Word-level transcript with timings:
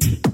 Mm-hmm. 0.00 0.27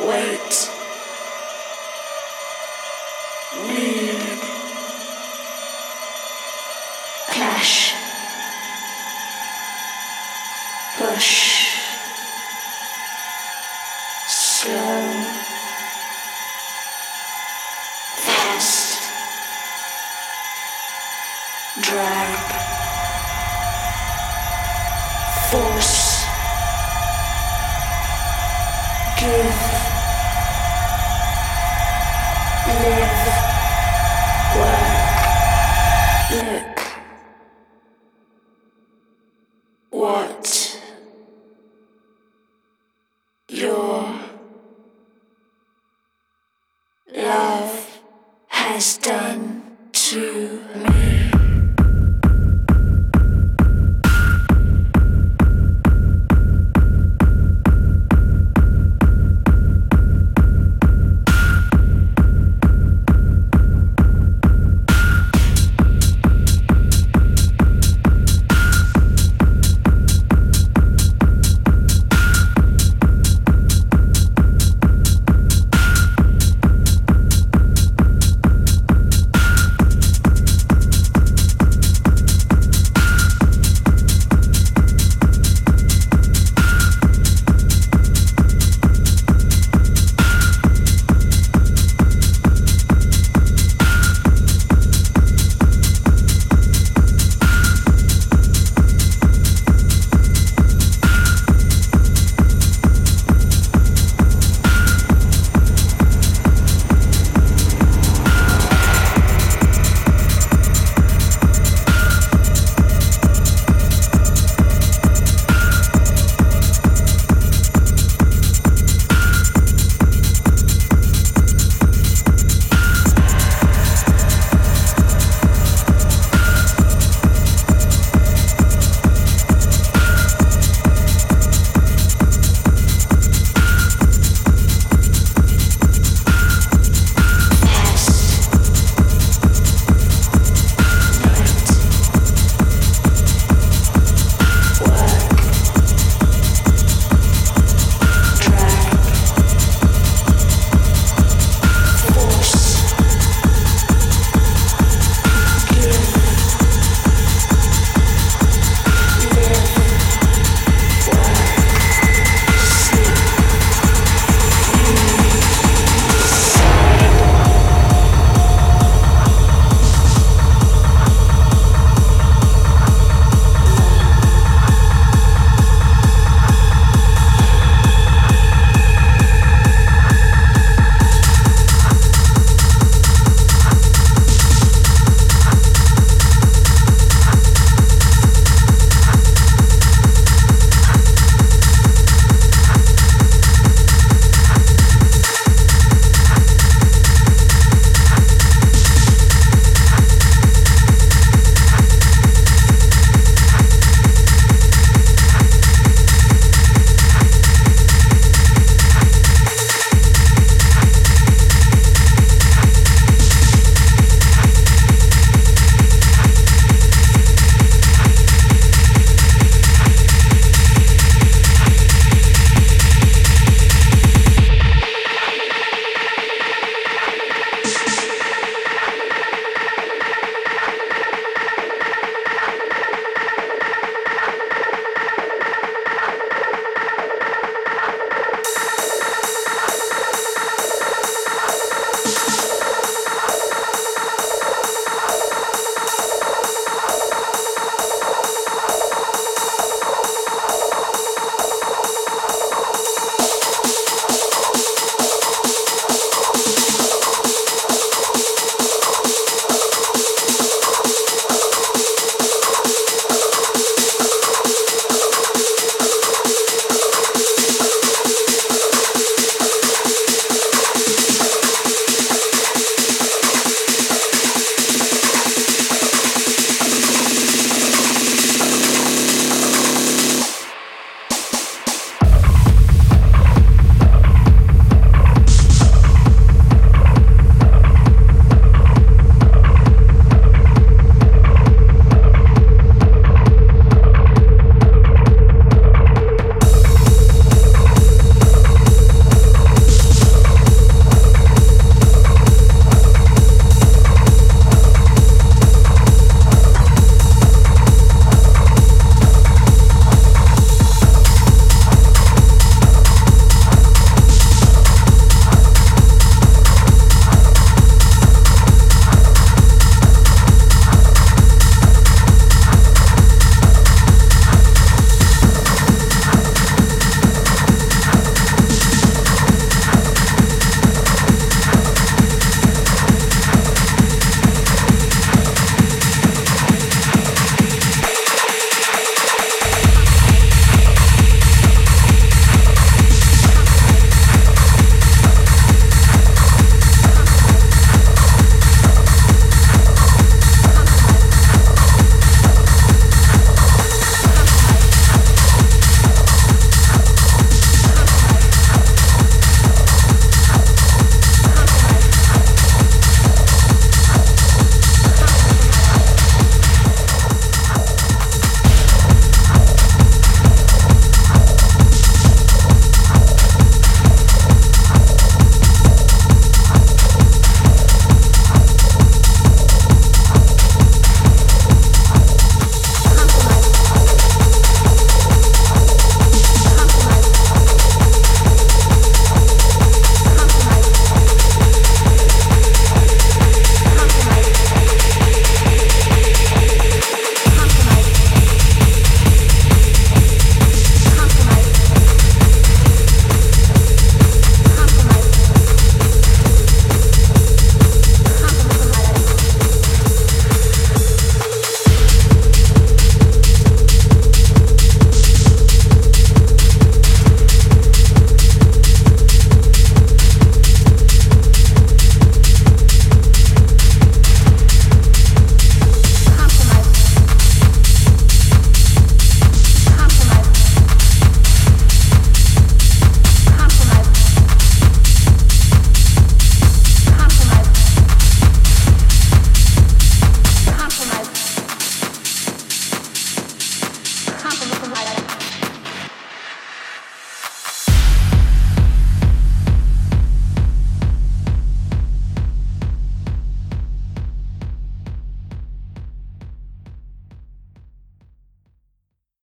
Wait. 0.00 0.79